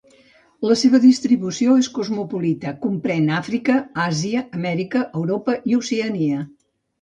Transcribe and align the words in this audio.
La 0.67 0.75
seva 0.83 0.99
distribució 1.01 1.75
és 1.81 1.89
cosmopolita; 1.97 2.71
comprèn 2.85 3.29
Àfrica, 3.41 3.77
Àsia, 4.07 4.43
Amèrica, 4.61 5.05
Europa 5.21 5.57
i 5.75 5.79
Oceania. 5.83 6.43